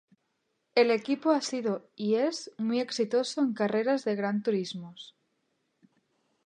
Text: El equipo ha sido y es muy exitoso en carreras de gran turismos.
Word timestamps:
El 0.73 0.89
equipo 0.89 1.29
ha 1.29 1.41
sido 1.41 1.87
y 1.95 2.15
es 2.15 2.49
muy 2.57 2.79
exitoso 2.79 3.39
en 3.41 3.53
carreras 3.53 4.03
de 4.03 4.15
gran 4.15 4.41
turismos. 4.41 5.15